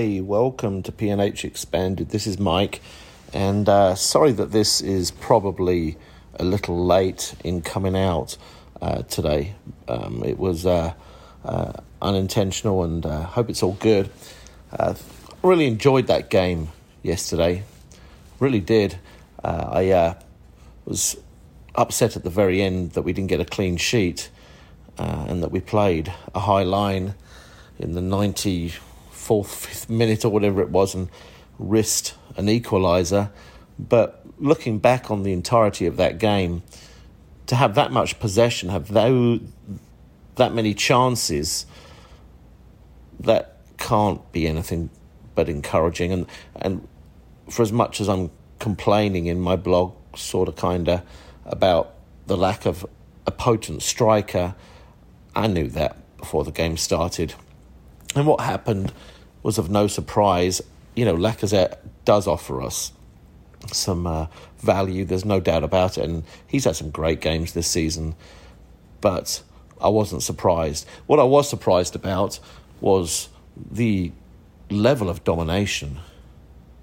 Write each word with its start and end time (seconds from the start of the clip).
Hi, 0.00 0.18
welcome 0.22 0.82
to 0.84 0.92
PNH 0.92 1.44
Expanded. 1.44 2.08
This 2.08 2.26
is 2.26 2.38
Mike, 2.38 2.80
and 3.34 3.68
uh, 3.68 3.94
sorry 3.94 4.32
that 4.32 4.50
this 4.50 4.80
is 4.80 5.10
probably 5.10 5.98
a 6.36 6.42
little 6.42 6.86
late 6.86 7.34
in 7.44 7.60
coming 7.60 7.94
out 7.94 8.38
uh, 8.80 9.02
today. 9.02 9.56
Um, 9.88 10.22
it 10.24 10.38
was 10.38 10.64
uh, 10.64 10.94
uh 11.44 11.72
unintentional, 12.00 12.82
and 12.82 13.04
uh, 13.04 13.24
hope 13.24 13.50
it's 13.50 13.62
all 13.62 13.74
good. 13.74 14.08
Uh, 14.72 14.94
really 15.42 15.66
enjoyed 15.66 16.06
that 16.06 16.30
game 16.30 16.70
yesterday, 17.02 17.62
really 18.38 18.60
did. 18.60 18.98
I 19.44 20.16
was 20.86 21.18
upset 21.74 22.16
at 22.16 22.24
the 22.24 22.30
very 22.30 22.62
end 22.62 22.92
that 22.92 23.02
we 23.02 23.12
didn't 23.12 23.28
get 23.28 23.40
a 23.40 23.44
clean 23.44 23.76
sheet 23.76 24.30
and 24.96 25.42
that 25.42 25.50
we 25.50 25.60
played 25.60 26.10
a 26.34 26.40
high 26.40 26.62
line 26.62 27.16
in 27.78 27.92
the 27.92 28.00
94th, 29.20 29.46
fifth 29.46 29.90
minute 29.90 30.24
or 30.24 30.30
whatever 30.30 30.60
it 30.60 30.70
was 30.70 30.94
and 30.94 31.08
risked 31.58 32.14
an 32.36 32.46
equaliser. 32.46 33.30
But 33.78 34.24
looking 34.38 34.78
back 34.78 35.10
on 35.10 35.22
the 35.22 35.32
entirety 35.32 35.86
of 35.86 35.96
that 35.96 36.18
game, 36.18 36.62
to 37.46 37.56
have 37.56 37.74
that 37.74 37.90
much 37.90 38.18
possession, 38.20 38.68
have 38.68 38.92
that, 38.92 39.40
that 40.36 40.54
many 40.54 40.74
chances, 40.74 41.66
that 43.18 43.58
can't 43.78 44.30
be 44.32 44.46
anything 44.46 44.90
but 45.34 45.48
encouraging. 45.48 46.12
And, 46.12 46.26
and 46.56 46.86
for 47.48 47.62
as 47.62 47.72
much 47.72 48.00
as 48.00 48.08
I'm 48.08 48.30
complaining 48.58 49.26
in 49.26 49.40
my 49.40 49.56
blog, 49.56 49.94
sort 50.16 50.48
of 50.48 50.56
kind 50.56 50.88
of, 50.88 51.02
about 51.44 51.94
the 52.26 52.36
lack 52.36 52.66
of 52.66 52.86
a 53.26 53.30
potent 53.30 53.82
striker, 53.82 54.54
I 55.34 55.46
knew 55.46 55.68
that 55.68 55.96
before 56.18 56.44
the 56.44 56.52
game 56.52 56.76
started. 56.76 57.34
And 58.14 58.26
what 58.26 58.40
happened 58.40 58.92
was 59.42 59.58
of 59.58 59.70
no 59.70 59.86
surprise. 59.86 60.60
You 60.94 61.04
know, 61.04 61.16
Lacazette 61.16 61.78
does 62.04 62.26
offer 62.26 62.62
us 62.62 62.92
some 63.72 64.06
uh, 64.06 64.26
value. 64.58 65.04
There's 65.04 65.24
no 65.24 65.40
doubt 65.40 65.64
about 65.64 65.98
it, 65.98 66.04
and 66.04 66.24
he's 66.46 66.64
had 66.64 66.76
some 66.76 66.90
great 66.90 67.20
games 67.20 67.52
this 67.52 67.66
season. 67.66 68.14
But 69.00 69.42
I 69.80 69.88
wasn't 69.88 70.22
surprised. 70.22 70.86
What 71.06 71.20
I 71.20 71.24
was 71.24 71.48
surprised 71.48 71.94
about 71.94 72.38
was 72.80 73.28
the 73.70 74.12
level 74.70 75.08
of 75.08 75.24
domination. 75.24 76.00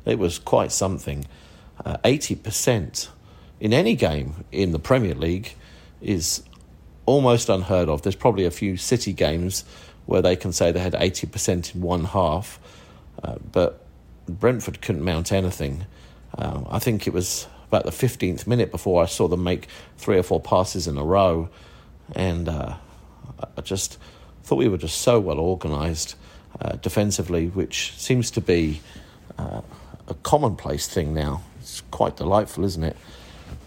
It 0.06 0.20
was 0.20 0.40
quite 0.40 0.72
something. 0.72 1.26
Uh, 1.84 1.98
eighty 2.04 2.36
uh, 2.36 2.40
percent 2.40 3.10
in 3.60 3.74
any 3.74 3.96
game 3.96 4.46
in 4.52 4.72
the 4.72 4.80
Premier 4.80 5.16
League 5.16 5.56
is 6.02 6.44
almost 7.06 7.50
unheard 7.50 7.90
of. 7.90 8.02
There's 8.02 8.16
probably 8.16 8.46
a 8.46 8.52
few 8.52 8.78
City 8.78 9.14
games 9.14 9.64
where 10.08 10.22
they 10.22 10.36
can 10.36 10.52
say 10.52 10.72
they 10.72 10.80
had 10.80 10.94
80% 10.94 11.76
in 11.76 11.82
one 11.82 12.06
half, 12.06 12.60
uh, 13.22 13.36
but 13.52 13.86
Brentford 14.28 14.82
couldn't 14.82 15.04
mount 15.04 15.32
anything. 15.32 15.86
Uh, 16.36 16.64
I 16.70 16.80
think 16.80 17.06
it 17.06 17.14
was 17.14 17.48
about 17.68 17.84
the 17.84 17.92
15th 17.92 18.48
minute 18.48 18.72
before 18.72 19.04
I 19.04 19.06
saw 19.06 19.28
them 19.28 19.44
make 19.44 19.68
three 19.98 20.18
or 20.18 20.24
four 20.24 20.40
passes 20.40 20.88
in 20.88 20.98
a 20.98 21.04
row, 21.04 21.50
and 22.16 22.48
uh, 22.48 22.78
I 23.58 23.62
just 23.62 23.98
thought 24.44 24.56
we 24.56 24.70
were 24.70 24.78
just 24.78 25.00
so 25.02 25.20
well 25.20 25.40
organised 25.40 26.16
uh, 26.62 26.78
defensively, 26.78 27.48
which 27.48 27.94
seems 27.98 28.32
to 28.32 28.42
be 28.42 28.82
uh, 29.38 29.62
a 30.08 30.14
commonplace 30.24 30.88
thing 30.88 31.14
now. 31.14 31.44
It's 31.60 31.82
quite 31.92 32.16
delightful, 32.16 32.64
isn't 32.64 32.84
it? 32.84 32.96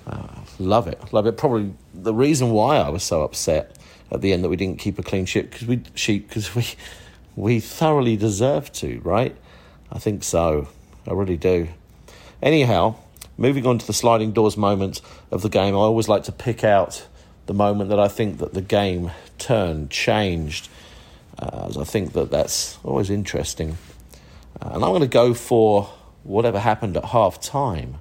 Uh, 0.06 0.27
love 0.58 0.88
it, 0.88 1.12
love 1.12 1.27
it. 1.27 1.36
Probably 1.36 1.75
the 1.92 2.14
reason 2.14 2.50
why 2.50 2.78
I 2.78 2.88
was 2.88 3.02
so 3.02 3.22
upset 3.22 3.77
at 4.11 4.20
the 4.20 4.33
end 4.33 4.44
that 4.44 4.48
we 4.48 4.56
didn't 4.56 4.78
keep 4.78 4.98
a 4.98 5.03
clean 5.03 5.26
sheet 5.26 5.50
because 5.50 5.66
we 5.66 5.82
sheet 5.94 6.28
because 6.28 6.54
we 6.54 6.66
we 7.37 7.60
thoroughly 7.60 8.16
deserved 8.16 8.75
to, 8.75 9.00
right? 9.00 9.37
I 9.91 9.98
think 9.98 10.25
so. 10.25 10.69
I 11.06 11.12
really 11.12 11.37
do. 11.37 11.69
Anyhow, 12.43 12.97
moving 13.37 13.66
on 13.66 13.78
to 13.78 13.87
the 13.87 13.93
sliding 13.93 14.32
doors 14.32 14.56
moment 14.56 15.00
of 15.31 15.43
the 15.43 15.48
game, 15.48 15.75
I 15.75 15.78
always 15.78 16.09
like 16.09 16.25
to 16.25 16.32
pick 16.32 16.65
out 16.65 17.06
the 17.47 17.54
moment 17.54 17.91
that 17.91 17.98
I 17.98 18.09
think 18.09 18.38
that 18.38 18.54
the 18.54 18.62
game 18.62 19.10
turned, 19.38 19.91
changed, 19.91 20.69
uh, 21.38 21.66
as 21.69 21.77
I 21.77 21.84
think 21.84 22.12
that 22.12 22.31
that's 22.31 22.78
always 22.84 23.10
interesting. 23.10 23.77
Uh, 24.60 24.71
and 24.75 24.84
I'm 24.84 24.91
going 24.91 25.00
to 25.00 25.09
go 25.09 25.34
for 25.34 25.91
whatever 26.22 26.59
happened 26.59 26.97
at 26.97 27.06
half 27.06 27.41
time 27.41 27.97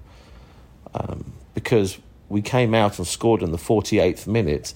um, 0.93 1.33
because 1.53 1.97
we 2.27 2.41
came 2.41 2.73
out 2.73 2.99
and 2.99 3.07
scored 3.07 3.41
in 3.41 3.51
the 3.51 3.57
48th 3.57 4.27
minute 4.27 4.73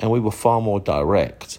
and 0.00 0.10
we 0.10 0.20
were 0.20 0.30
far 0.30 0.60
more 0.60 0.80
direct. 0.80 1.58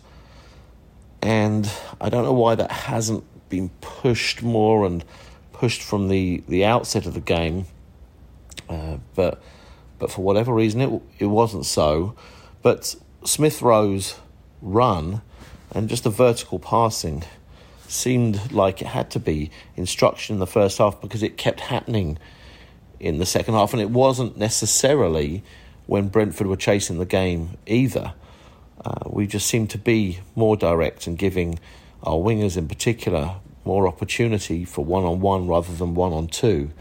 And 1.22 1.70
I 2.00 2.10
don't 2.10 2.24
know 2.24 2.34
why 2.34 2.56
that 2.56 2.72
hasn't 2.72 3.24
been 3.50 3.70
pushed 3.82 4.42
more 4.42 4.86
and 4.86 5.06
pushed 5.54 5.84
from 5.84 6.08
the, 6.08 6.44
the 6.48 6.66
outset 6.66 7.06
of 7.06 7.14
the 7.14 7.22
game, 7.22 7.66
uh, 8.70 8.98
but 9.16 9.42
but 10.00 10.12
for 10.12 10.24
whatever 10.24 10.52
reason 10.52 10.82
it 10.82 11.02
it 11.20 11.28
wasn't 11.28 11.66
so. 11.66 12.16
But 12.64 12.96
Smith 13.24 13.62
Rowe's 13.62 14.16
run 14.62 15.22
and 15.72 15.88
just 15.88 16.04
the 16.04 16.10
vertical 16.10 16.58
passing 16.58 17.24
seemed 17.88 18.52
like 18.52 18.82
it 18.82 18.88
had 18.88 19.12
to 19.12 19.20
be 19.20 19.52
instruction 19.76 20.36
in 20.36 20.40
the 20.40 20.48
first 20.48 20.78
half 20.78 21.00
because 21.02 21.22
it 21.22 21.38
kept 21.38 21.60
happening 21.60 22.18
in 23.00 23.18
the 23.18 23.26
second 23.26 23.54
half, 23.54 23.74
and 23.74 23.82
it 23.82 23.90
wasn't 23.90 24.38
necessarily 24.38 25.44
when 25.88 26.08
Brentford 26.08 26.48
were 26.48 26.56
chasing 26.56 27.00
the 27.00 27.06
game 27.06 27.58
either. 27.66 28.14
Uh, 28.84 29.10
we 29.10 29.28
just 29.28 29.48
seem 29.48 29.68
to 29.68 29.78
be 29.78 30.20
more 30.36 30.56
direct 30.58 31.08
and 31.08 31.18
giving 31.18 31.60
our 32.04 32.16
wingers 32.16 32.58
in 32.58 32.68
particular 32.68 33.36
more 33.64 33.88
opportunity 33.88 34.66
for 34.66 34.84
one 34.84 35.04
on 35.04 35.22
one 35.22 35.48
rather 35.48 35.74
than 35.74 35.94
one 35.94 36.12
on 36.12 36.28
two. 36.28 36.72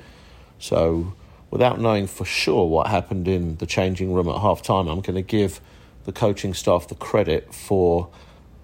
So, 0.59 1.15
without 1.51 1.81
knowing 1.81 2.07
for 2.07 2.25
sure 2.25 2.67
what 2.67 2.87
happened 2.87 3.29
in 3.29 3.57
the 3.57 3.67
changing 3.67 4.13
room 4.15 4.29
at 4.29 4.41
half 4.41 4.63
time, 4.63 4.89
I'm 4.89 5.01
going 5.01 5.17
to 5.17 5.23
give 5.23 5.61
the 6.05 6.13
coaching 6.13 6.55
staff 6.55 6.89
the 6.89 6.95
credit 6.95 7.55
for 7.55 8.09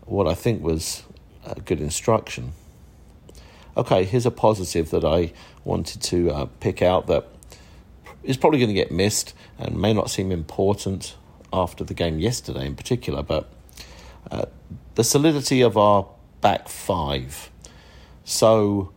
what 0.07 0.27
I 0.27 0.35
think 0.35 0.63
was 0.63 1.03
good 1.65 1.81
instruction. 1.81 2.53
Okay, 3.77 4.05
here's 4.05 4.27
a 4.27 4.31
positive 4.31 4.91
that 4.91 5.05
I 5.05 5.33
wanted 5.65 6.01
to 6.03 6.31
uh, 6.31 6.47
pick 6.61 6.81
out 6.81 7.07
that 7.09 7.27
is 8.23 8.37
probably 8.37 8.59
going 8.59 8.69
to 8.69 8.75
get 8.75 8.91
missed 8.91 9.35
and 9.59 9.77
may 9.81 9.93
not 9.93 10.11
seem 10.11 10.33
important 10.33 11.15
after 11.57 11.85
the 11.85 11.95
game 11.95 12.19
yesterday 12.19 12.67
in 12.67 12.77
particular, 12.77 13.23
but 13.23 13.51
uh, 14.31 14.47
the 14.95 15.05
solidity 15.05 15.63
of 15.63 15.77
our 15.77 16.07
back 16.41 16.69
five. 16.69 17.51
So 18.25 18.93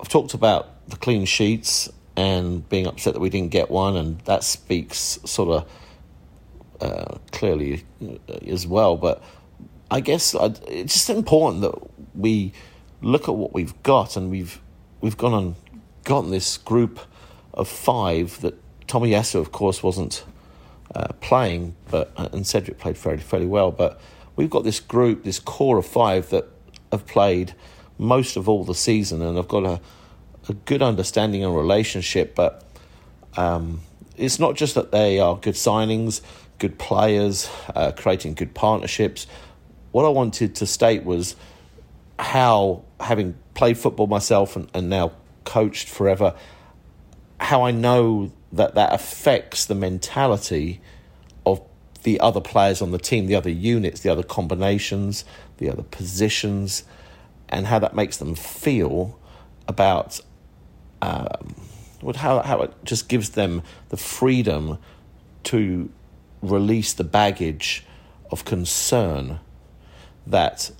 I've 0.00 0.08
talked 0.08 0.34
about 0.34 0.88
the 0.88 0.96
clean 0.96 1.24
sheets 1.24 1.88
and 2.16 2.68
being 2.68 2.86
upset 2.86 3.14
that 3.14 3.20
we 3.20 3.30
didn't 3.30 3.50
get 3.50 3.70
one, 3.70 3.96
and 3.96 4.20
that 4.20 4.44
speaks 4.44 5.18
sort 5.24 5.48
of 5.48 5.70
uh, 6.80 7.18
clearly 7.30 7.84
uh, 8.02 8.16
as 8.46 8.66
well. 8.66 8.96
But 8.96 9.22
I 9.90 10.00
guess 10.00 10.34
it's 10.66 10.94
just 10.94 11.10
important 11.10 11.62
that 11.62 11.74
we 12.14 12.52
look 13.00 13.28
at 13.28 13.34
what 13.34 13.52
we've 13.52 13.80
got, 13.82 14.16
and 14.16 14.30
we've 14.30 14.60
we've 15.00 15.16
gone 15.16 15.34
and 15.34 15.54
gotten 16.04 16.30
this 16.30 16.56
group 16.58 17.00
of 17.54 17.68
five 17.68 18.40
that 18.40 18.54
Tomiyasu, 18.86 19.36
of 19.36 19.52
course, 19.52 19.82
wasn't 19.82 20.24
uh, 20.94 21.08
playing, 21.20 21.74
but 21.90 22.12
uh, 22.16 22.28
and 22.32 22.46
Cedric 22.46 22.78
played 22.78 22.96
fairly 22.96 23.22
fairly 23.22 23.46
well. 23.46 23.70
But 23.70 24.00
we've 24.36 24.50
got 24.50 24.64
this 24.64 24.80
group, 24.80 25.24
this 25.24 25.38
core 25.38 25.78
of 25.78 25.86
five 25.86 26.30
that 26.30 26.46
have 26.90 27.06
played 27.06 27.54
most 27.98 28.36
of 28.36 28.48
all 28.48 28.64
the 28.64 28.74
season, 28.74 29.22
and 29.22 29.38
I've 29.38 29.48
got 29.48 29.64
a 29.64 29.80
a 30.48 30.54
good 30.54 30.82
understanding 30.82 31.44
and 31.44 31.56
relationship. 31.56 32.34
But 32.34 32.64
um, 33.36 33.80
it's 34.16 34.38
not 34.38 34.56
just 34.56 34.74
that 34.74 34.92
they 34.92 35.18
are 35.20 35.36
good 35.36 35.54
signings, 35.54 36.20
good 36.58 36.78
players, 36.78 37.48
uh, 37.74 37.92
creating 37.92 38.34
good 38.34 38.54
partnerships. 38.54 39.26
What 39.92 40.04
I 40.04 40.08
wanted 40.08 40.54
to 40.56 40.66
state 40.66 41.04
was 41.04 41.36
how, 42.18 42.84
having 43.00 43.34
played 43.54 43.78
football 43.78 44.06
myself 44.06 44.56
and, 44.56 44.70
and 44.74 44.88
now 44.88 45.12
coached 45.44 45.88
forever, 45.88 46.34
how 47.38 47.62
I 47.62 47.72
know 47.72 48.32
that 48.52 48.74
that 48.74 48.92
affects 48.92 49.64
the 49.64 49.74
mentality 49.74 50.80
of 51.46 51.62
the 52.02 52.20
other 52.20 52.40
players 52.40 52.82
on 52.82 52.90
the 52.90 52.98
team, 52.98 53.26
the 53.26 53.34
other 53.34 53.50
units, 53.50 54.00
the 54.00 54.10
other 54.10 54.22
combinations, 54.22 55.24
the 55.58 55.70
other 55.70 55.82
positions, 55.82 56.84
and 57.48 57.66
how 57.66 57.78
that 57.78 57.94
makes 57.94 58.16
them 58.18 58.34
feel 58.34 59.18
about 59.66 60.20
um, 61.00 61.54
how 62.16 62.42
how 62.42 62.62
it 62.62 62.72
just 62.84 63.08
gives 63.08 63.30
them 63.30 63.62
the 63.88 63.96
freedom 63.96 64.78
to 65.44 65.90
release 66.42 66.92
the 66.92 67.04
baggage 67.04 67.84
of 68.30 68.44
concern 68.44 69.38
that 70.26 70.70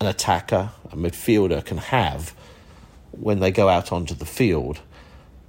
an 0.00 0.06
attacker, 0.06 0.70
a 0.90 0.96
midfielder 0.96 1.64
can 1.64 1.78
have 1.78 2.34
when 3.12 3.40
they 3.40 3.50
go 3.50 3.68
out 3.68 3.92
onto 3.92 4.14
the 4.14 4.26
field 4.26 4.80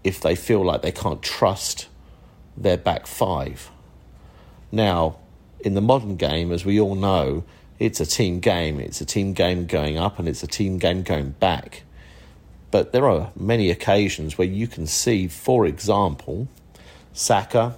if 0.03 0.19
they 0.19 0.35
feel 0.35 0.63
like 0.63 0.81
they 0.81 0.91
can't 0.91 1.21
trust 1.21 1.87
their 2.57 2.77
back 2.77 3.07
five. 3.07 3.69
Now, 4.71 5.17
in 5.59 5.73
the 5.73 5.81
modern 5.81 6.15
game, 6.15 6.51
as 6.51 6.65
we 6.65 6.79
all 6.79 6.95
know, 6.95 7.43
it's 7.79 7.99
a 7.99 8.05
team 8.05 8.39
game. 8.39 8.79
It's 8.79 9.01
a 9.01 9.05
team 9.05 9.33
game 9.33 9.65
going 9.65 9.97
up 9.97 10.19
and 10.19 10.27
it's 10.27 10.43
a 10.43 10.47
team 10.47 10.77
game 10.77 11.03
going 11.03 11.31
back. 11.31 11.83
But 12.69 12.93
there 12.93 13.09
are 13.09 13.31
many 13.35 13.69
occasions 13.69 14.37
where 14.37 14.47
you 14.47 14.67
can 14.67 14.87
see, 14.87 15.27
for 15.27 15.65
example, 15.65 16.47
Saka 17.13 17.75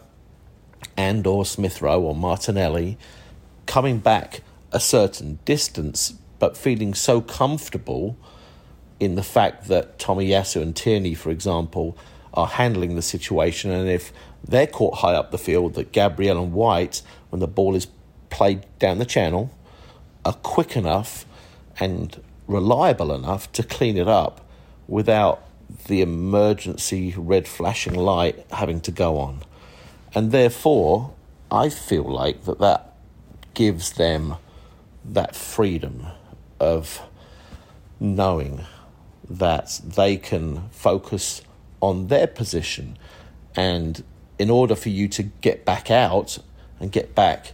and 0.95 1.25
or 1.25 1.45
Smith 1.45 1.81
Rowe 1.81 2.01
or 2.01 2.15
Martinelli 2.15 2.97
coming 3.65 3.99
back 3.99 4.41
a 4.71 4.79
certain 4.79 5.39
distance 5.45 6.13
but 6.39 6.57
feeling 6.57 6.93
so 6.93 7.21
comfortable 7.21 8.17
in 8.99 9.15
the 9.15 9.23
fact 9.23 9.67
that 9.69 9.97
Tomiyasu 9.97 10.61
and 10.61 10.75
Tierney, 10.75 11.13
for 11.13 11.29
example, 11.29 11.97
are 12.33 12.47
handling 12.47 12.95
the 12.95 13.01
situation 13.01 13.71
and 13.71 13.89
if 13.89 14.11
they're 14.43 14.67
caught 14.67 14.97
high 14.99 15.13
up 15.13 15.31
the 15.31 15.37
field 15.37 15.75
that 15.75 15.91
Gabriel 15.91 16.41
and 16.41 16.53
White, 16.53 17.01
when 17.29 17.39
the 17.39 17.47
ball 17.47 17.75
is 17.75 17.87
played 18.29 18.65
down 18.79 18.97
the 18.97 19.05
channel, 19.05 19.51
are 20.25 20.33
quick 20.33 20.75
enough 20.75 21.25
and 21.79 22.21
reliable 22.47 23.13
enough 23.13 23.51
to 23.53 23.63
clean 23.63 23.97
it 23.97 24.07
up 24.07 24.41
without 24.87 25.43
the 25.87 26.01
emergency 26.01 27.13
red 27.17 27.47
flashing 27.47 27.93
light 27.93 28.45
having 28.51 28.81
to 28.81 28.91
go 28.91 29.17
on. 29.17 29.41
And 30.13 30.31
therefore, 30.31 31.13
I 31.49 31.69
feel 31.69 32.03
like 32.03 32.43
that 32.45 32.59
that 32.59 32.93
gives 33.53 33.93
them 33.93 34.35
that 35.05 35.35
freedom 35.35 36.07
of 36.59 37.01
knowing 37.99 38.65
that 39.29 39.79
they 39.83 40.17
can 40.17 40.69
focus 40.69 41.41
on 41.83 42.07
their 42.07 42.27
position. 42.27 42.97
And 43.55 44.03
in 44.39 44.49
order 44.49 44.73
for 44.73 44.87
you 44.87 45.09
to 45.09 45.23
get 45.23 45.65
back 45.65 45.91
out 45.91 46.39
and 46.79 46.91
get 46.91 47.13
back 47.13 47.51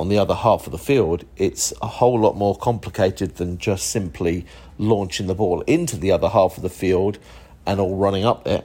on 0.00 0.08
the 0.08 0.18
other 0.18 0.34
half 0.34 0.66
of 0.66 0.72
the 0.72 0.78
field, 0.78 1.24
it's 1.36 1.72
a 1.80 1.86
whole 1.86 2.18
lot 2.18 2.36
more 2.36 2.56
complicated 2.56 3.36
than 3.36 3.58
just 3.58 3.86
simply 3.86 4.44
launching 4.76 5.28
the 5.28 5.36
ball 5.36 5.60
into 5.62 5.96
the 5.96 6.10
other 6.10 6.28
half 6.28 6.56
of 6.56 6.64
the 6.64 6.68
field 6.68 7.18
and 7.64 7.78
all 7.78 7.96
running 7.96 8.24
up 8.24 8.42
there. 8.42 8.64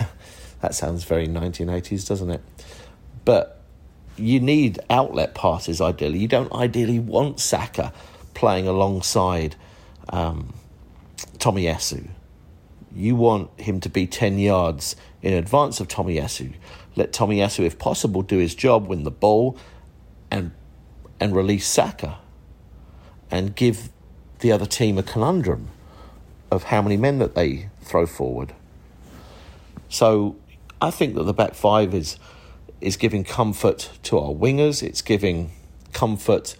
that 0.60 0.74
sounds 0.74 1.04
very 1.04 1.28
1980s, 1.28 2.08
doesn't 2.08 2.30
it? 2.30 2.42
But 3.24 3.62
you 4.16 4.40
need 4.40 4.80
outlet 4.90 5.32
passes 5.32 5.80
ideally. 5.80 6.18
You 6.18 6.28
don't 6.28 6.52
ideally 6.52 6.98
want 6.98 7.38
Saka 7.38 7.92
playing 8.34 8.66
alongside 8.66 9.54
um, 10.08 10.52
Tomiyasu. 11.38 12.08
You 12.94 13.14
want 13.16 13.60
him 13.60 13.80
to 13.80 13.88
be 13.88 14.06
10 14.06 14.38
yards 14.38 14.96
in 15.22 15.32
advance 15.32 15.80
of 15.80 15.88
Tomiyasu. 15.88 16.54
Let 16.96 17.12
Tomiyasu, 17.12 17.64
if 17.64 17.78
possible, 17.78 18.22
do 18.22 18.38
his 18.38 18.54
job, 18.54 18.86
win 18.86 19.04
the 19.04 19.10
ball, 19.10 19.56
and 20.30 20.52
and 21.20 21.36
release 21.36 21.66
Saka 21.66 22.18
and 23.30 23.54
give 23.54 23.90
the 24.40 24.50
other 24.50 24.66
team 24.66 24.98
a 24.98 25.02
conundrum 25.02 25.68
of 26.50 26.64
how 26.64 26.82
many 26.82 26.96
men 26.96 27.18
that 27.18 27.34
they 27.34 27.68
throw 27.82 28.06
forward. 28.06 28.54
So 29.88 30.36
I 30.80 30.90
think 30.90 31.14
that 31.14 31.24
the 31.24 31.34
back 31.34 31.54
five 31.54 31.94
is 31.94 32.16
is 32.80 32.96
giving 32.96 33.24
comfort 33.24 33.90
to 34.04 34.18
our 34.18 34.30
wingers. 34.30 34.82
It's 34.82 35.02
giving 35.02 35.52
comfort 35.92 36.56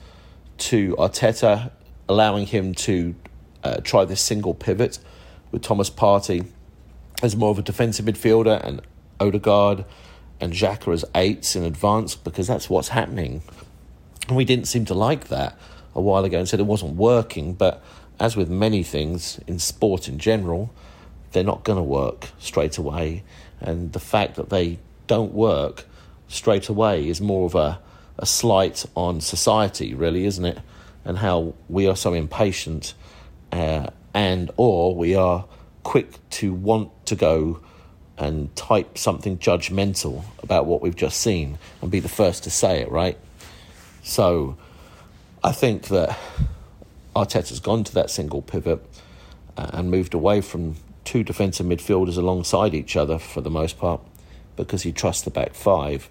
to 0.59 0.95
Arteta, 0.97 1.71
allowing 2.09 2.47
him 2.47 2.75
to 2.75 3.15
uh, 3.65 3.81
try 3.83 4.05
this 4.05 4.21
single 4.21 4.53
pivot 4.53 4.99
with 5.51 5.63
Thomas 5.63 5.91
Partey 5.91 6.47
as 7.23 7.37
more 7.37 7.51
of 7.51 7.59
a 7.59 7.63
defensive 7.63 8.07
midfielder 8.07 8.65
and 8.65 8.81
Odegaard 9.19 9.85
and 10.41 10.53
Xhaka 10.53 10.93
as 10.93 11.05
eights 11.15 11.55
in 11.55 11.65
advance 11.65 12.15
because 12.15 12.47
that's 12.47 12.71
what's 12.71 12.89
happening 12.89 13.43
and 14.31 14.37
we 14.37 14.45
didn't 14.45 14.69
seem 14.69 14.85
to 14.85 14.95
like 14.95 15.27
that 15.27 15.59
a 15.93 16.01
while 16.01 16.25
ago 16.25 16.39
and 16.39 16.49
said 16.49 16.61
it 16.61 16.67
wasn't 16.67 16.95
working. 16.95 17.53
But 17.53 17.83
as 18.21 18.37
with 18.37 18.49
many 18.49 18.85
things 18.85 19.41
in 19.49 19.59
sport 19.59 20.07
in 20.07 20.19
general, 20.19 20.73
they're 21.33 21.43
not 21.43 21.65
going 21.65 21.79
to 21.79 21.83
work 21.83 22.29
straight 22.39 22.79
away. 22.79 23.25
And 23.61 23.93
the 23.93 23.99
fact 23.99 24.37
that 24.37 24.49
they 24.49 24.79
don't 25.09 25.33
work 25.33 25.85
straight 26.29 26.69
away 26.69 27.09
is 27.09 27.21
more 27.21 27.47
of 27.47 27.57
a, 27.57 27.81
a 28.19 28.27
slight 28.27 28.87
on 28.95 29.21
society, 29.21 29.95
really, 29.95 30.25
isn't 30.27 30.45
it? 30.45 30.61
And 31.05 31.19
how 31.19 31.55
we 31.69 31.89
are 31.89 31.97
so 31.97 32.15
impatient 32.15 32.95
uh, 33.51 33.89
and 34.15 34.51
or 34.57 34.95
we 34.95 35.15
are 35.15 35.45
quick 35.83 36.29
to 36.31 36.53
want 36.53 36.91
to 37.07 37.15
go 37.15 37.61
and 38.19 38.55
type 38.55 38.99
something 38.99 39.39
judgmental 39.39 40.25
about 40.43 40.67
what 40.67 40.83
we've 40.83 40.97
just 40.97 41.21
seen 41.21 41.59
and 41.81 41.91
be 41.91 42.01
the 42.01 42.09
first 42.09 42.45
to 42.45 42.51
say 42.51 42.81
it, 42.81 42.91
right? 42.91 43.19
So 44.03 44.59
I 45.43 45.53
think 45.53 45.89
that 45.89 46.19
Arteta's 47.17 47.61
gone 47.61 47.85
to 47.85 47.95
that 47.95 48.11
single 48.11 48.43
pivot 48.43 48.85
uh, 49.57 49.71
and 49.73 49.91
moved 49.91 50.13
away 50.13 50.43
from 50.43 50.77
two 51.05 51.25
defensive 51.25 51.67
midfielders 51.67 52.19
alongside 52.19 52.75
each 52.75 52.95
other 52.95 53.19
for 53.19 53.41
the 53.41 53.51
most 53.51 53.79
part 53.79 54.01
because 54.57 54.83
he 54.83 54.93
trusts 54.93 55.23
the 55.23 55.31
back 55.31 55.55
five. 55.55 56.11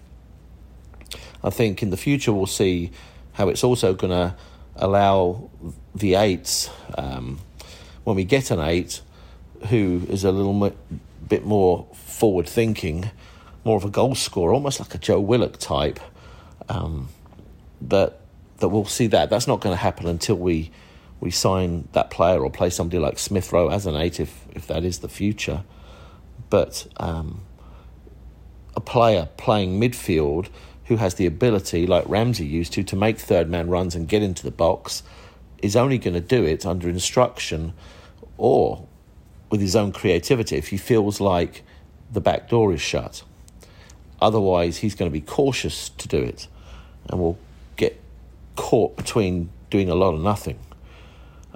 I 1.42 1.50
think 1.50 1.82
in 1.82 1.90
the 1.90 1.96
future 1.96 2.32
we'll 2.32 2.46
see 2.46 2.90
how 3.32 3.48
it's 3.48 3.64
also 3.64 3.94
going 3.94 4.10
to 4.10 4.36
allow 4.76 5.50
the 5.94 6.16
eights, 6.16 6.68
um, 6.98 7.38
when 8.04 8.16
we 8.16 8.24
get 8.24 8.50
an 8.50 8.60
eight, 8.60 9.00
who 9.68 10.02
is 10.08 10.24
a 10.24 10.32
little 10.32 10.72
bit 11.28 11.44
more 11.44 11.86
forward 11.92 12.48
thinking, 12.48 13.10
more 13.64 13.76
of 13.76 13.84
a 13.84 13.90
goal 13.90 14.14
scorer, 14.14 14.52
almost 14.52 14.80
like 14.80 14.94
a 14.94 14.98
Joe 14.98 15.20
Willock 15.20 15.58
type. 15.58 16.00
Um, 16.68 17.08
that 17.80 18.20
that 18.58 18.68
we'll 18.68 18.84
see 18.84 19.06
that. 19.08 19.30
That's 19.30 19.46
not 19.46 19.60
going 19.60 19.74
to 19.74 19.80
happen 19.80 20.06
until 20.06 20.36
we 20.36 20.70
we 21.20 21.30
sign 21.30 21.88
that 21.92 22.10
player 22.10 22.42
or 22.42 22.50
play 22.50 22.70
somebody 22.70 22.98
like 22.98 23.18
Smith 23.18 23.52
Rowe 23.52 23.68
as 23.68 23.86
an 23.86 23.96
eight, 23.96 24.20
if 24.20 24.46
if 24.54 24.66
that 24.66 24.84
is 24.84 25.00
the 25.00 25.08
future. 25.08 25.64
But 26.48 26.86
um, 26.96 27.42
a 28.74 28.80
player 28.80 29.28
playing 29.36 29.80
midfield 29.80 30.48
who 30.86 30.96
has 30.96 31.14
the 31.14 31.26
ability, 31.26 31.86
like 31.86 32.04
Ramsey 32.08 32.46
used 32.46 32.72
to, 32.72 32.82
to 32.82 32.96
make 32.96 33.18
third 33.18 33.48
man 33.48 33.70
runs 33.70 33.94
and 33.94 34.08
get 34.08 34.22
into 34.22 34.42
the 34.42 34.50
box, 34.50 35.02
is 35.62 35.76
only 35.76 35.98
going 35.98 36.14
to 36.14 36.20
do 36.20 36.44
it 36.44 36.64
under 36.66 36.88
instruction 36.88 37.72
or 38.36 38.86
with 39.50 39.60
his 39.60 39.76
own 39.76 39.92
creativity 39.92 40.56
if 40.56 40.68
he 40.68 40.76
feels 40.76 41.20
like 41.20 41.62
the 42.10 42.20
back 42.20 42.48
door 42.48 42.72
is 42.72 42.80
shut. 42.80 43.22
Otherwise, 44.20 44.78
he's 44.78 44.94
going 44.94 45.10
to 45.10 45.12
be 45.12 45.20
cautious 45.20 45.88
to 45.90 46.08
do 46.08 46.18
it 46.18 46.46
and 47.08 47.20
will 47.20 47.38
get 47.76 47.98
caught 48.56 48.96
between 48.96 49.50
doing 49.70 49.88
a 49.88 49.94
lot 49.94 50.14
of 50.14 50.20
nothing. 50.20 50.58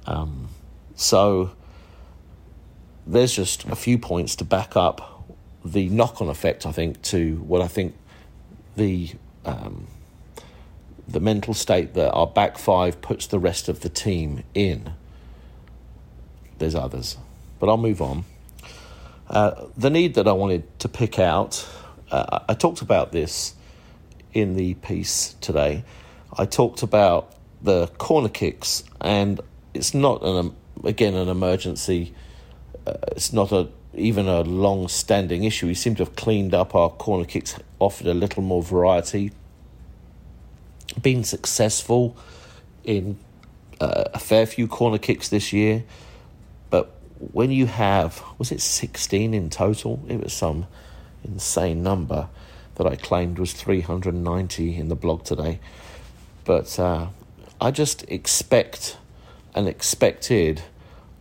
Um, 0.06 0.48
so 0.94 1.52
there's 3.06 3.34
just 3.34 3.64
a 3.64 3.76
few 3.76 3.98
points 3.98 4.36
to 4.36 4.44
back 4.44 4.76
up 4.76 5.26
the 5.64 5.88
knock 5.88 6.20
on 6.20 6.28
effect, 6.28 6.66
I 6.66 6.72
think, 6.72 7.02
to 7.02 7.36
what 7.36 7.60
I 7.62 7.68
think 7.68 7.94
the 8.76 9.10
um, 9.44 9.86
the 11.06 11.20
mental 11.20 11.54
state 11.54 11.94
that 11.94 12.10
our 12.12 12.26
back 12.26 12.58
five 12.58 13.00
puts 13.00 13.26
the 13.26 13.38
rest 13.38 13.68
of 13.68 13.80
the 13.80 13.88
team 13.88 14.42
in. 14.54 14.94
There's 16.58 16.74
others, 16.74 17.16
but 17.58 17.68
I'll 17.68 17.76
move 17.76 18.00
on. 18.00 18.24
Uh, 19.28 19.66
the 19.76 19.90
need 19.90 20.14
that 20.14 20.28
I 20.28 20.32
wanted 20.32 20.78
to 20.80 20.88
pick 20.88 21.18
out, 21.18 21.66
uh, 22.10 22.40
I 22.48 22.54
talked 22.54 22.82
about 22.82 23.12
this 23.12 23.54
in 24.32 24.54
the 24.54 24.74
piece 24.74 25.34
today. 25.40 25.84
I 26.36 26.44
talked 26.46 26.82
about 26.82 27.32
the 27.62 27.86
corner 27.98 28.28
kicks, 28.28 28.84
and 29.00 29.40
it's 29.72 29.94
not 29.94 30.22
an 30.22 30.54
again 30.84 31.14
an 31.14 31.28
emergency. 31.28 32.14
Uh, 32.86 32.94
it's 33.12 33.32
not 33.32 33.52
a 33.52 33.68
even 33.96 34.26
a 34.26 34.40
long-standing 34.42 35.44
issue. 35.44 35.66
We 35.68 35.74
seem 35.74 35.94
to 35.96 36.04
have 36.04 36.16
cleaned 36.16 36.52
up 36.52 36.74
our 36.74 36.90
corner 36.90 37.24
kicks, 37.24 37.56
offered 37.78 38.08
a 38.08 38.14
little 38.14 38.42
more 38.42 38.62
variety, 38.62 39.30
been 41.02 41.24
successful 41.24 42.16
in 42.84 43.18
uh, 43.80 44.04
a 44.14 44.18
fair 44.18 44.46
few 44.46 44.66
corner 44.68 44.98
kicks 44.98 45.28
this 45.28 45.52
year. 45.52 45.84
But 46.70 46.94
when 47.18 47.50
you 47.50 47.66
have, 47.66 48.22
was 48.38 48.52
it 48.52 48.60
16 48.60 49.34
in 49.34 49.50
total? 49.50 50.04
It 50.08 50.22
was 50.22 50.32
some 50.32 50.66
insane 51.24 51.82
number 51.82 52.28
that 52.76 52.86
I 52.86 52.96
claimed 52.96 53.38
was 53.38 53.52
390 53.52 54.76
in 54.76 54.88
the 54.88 54.96
blog 54.96 55.24
today. 55.24 55.60
But 56.44 56.78
uh, 56.78 57.08
I 57.60 57.70
just 57.70 58.04
expect 58.10 58.98
and 59.54 59.68
expected 59.68 60.62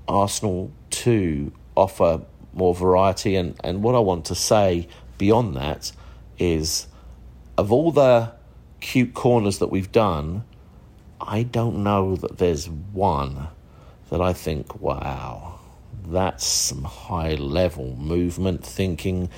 Arsenal 0.08 0.72
to 0.89 1.51
offer 1.75 2.22
more 2.53 2.74
variety. 2.74 3.36
And, 3.36 3.56
and 3.63 3.84
what 3.84 3.96
I 3.96 4.00
want 4.00 4.25
to 4.25 4.36
say 4.36 4.88
beyond 5.18 5.56
that 5.56 5.92
is 6.38 6.88
of 7.58 7.72
all 7.72 7.92
the 7.92 8.32
cute 8.84 9.13
corners 9.13 9.60
that 9.60 9.68
we've 9.68 9.92
done, 9.92 10.44
I 11.20 11.44
don't 11.44 11.84
know 11.84 12.18
that 12.18 12.38
there's 12.38 12.70
one 12.70 13.48
that 14.10 14.22
I 14.22 14.34
think, 14.34 14.82
wow, 14.82 15.60
that's 16.06 16.46
some 16.46 16.84
high 16.84 17.36
level 17.36 17.96
movement 17.96 18.63
thinking, 18.63 19.30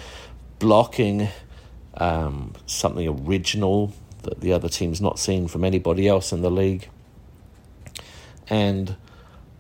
blocking, 0.58 1.30
um, 1.94 2.54
something 2.66 3.08
original 3.08 3.94
that 4.24 4.42
the 4.42 4.52
other 4.52 4.68
team's 4.68 5.00
not 5.00 5.20
seen 5.20 5.48
from 5.48 5.64
anybody 5.64 6.08
else 6.08 6.34
in 6.34 6.42
the 6.42 6.52
league. 6.52 6.90
And 8.50 8.96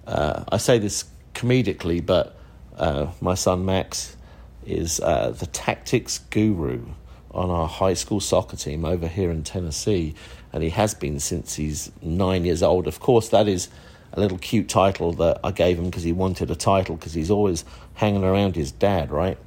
uh, 0.08 0.46
I 0.52 0.58
say 0.58 0.80
this 0.80 1.06
comedically, 1.36 2.04
but 2.04 2.36
uh, 2.76 3.12
my 3.22 3.36
son 3.36 3.66
Max 3.66 4.18
is 4.66 5.00
uh, 5.00 5.30
the 5.30 5.46
tactics 5.46 6.18
guru 6.18 6.88
on 7.36 7.50
our 7.50 7.68
high 7.68 7.94
school 7.94 8.20
soccer 8.20 8.58
team 8.58 8.86
over 8.86 9.08
here 9.08 9.30
in 9.30 9.44
Tennessee, 9.44 10.16
and 10.54 10.64
he 10.64 10.70
has 10.70 10.94
been 10.94 11.20
since 11.20 11.56
he's 11.56 11.92
nine 12.02 12.46
years 12.46 12.64
old. 12.64 12.88
Of 12.88 13.00
course, 13.00 13.30
that 13.30 13.48
is 13.48 13.70
a 14.14 14.20
little 14.20 14.38
cute 14.38 14.70
title 14.70 15.12
that 15.14 15.40
I 15.44 15.52
gave 15.52 15.78
him 15.78 15.86
because 15.86 16.04
he 16.04 16.12
wanted 16.12 16.50
a 16.50 16.56
title 16.56 16.96
because 16.96 17.14
he's 17.14 17.30
always 17.30 17.66
hanging 17.96 18.24
around 18.24 18.56
his 18.56 18.72
dad, 18.72 19.12
right? 19.12 19.38